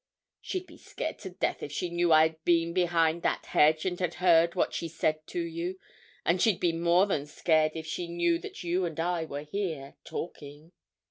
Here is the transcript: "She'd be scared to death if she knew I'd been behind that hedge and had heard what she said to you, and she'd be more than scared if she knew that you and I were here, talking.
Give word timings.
"She'd 0.41 0.65
be 0.65 0.79
scared 0.79 1.19
to 1.19 1.29
death 1.29 1.61
if 1.61 1.71
she 1.71 1.91
knew 1.91 2.11
I'd 2.11 2.43
been 2.43 2.73
behind 2.73 3.21
that 3.21 3.45
hedge 3.45 3.85
and 3.85 3.99
had 3.99 4.15
heard 4.15 4.55
what 4.55 4.73
she 4.73 4.87
said 4.87 5.27
to 5.27 5.39
you, 5.39 5.79
and 6.25 6.41
she'd 6.41 6.59
be 6.59 6.73
more 6.73 7.05
than 7.05 7.27
scared 7.27 7.73
if 7.75 7.85
she 7.85 8.07
knew 8.07 8.39
that 8.39 8.63
you 8.63 8.83
and 8.83 8.99
I 8.99 9.25
were 9.25 9.43
here, 9.43 9.93
talking. 10.03 10.71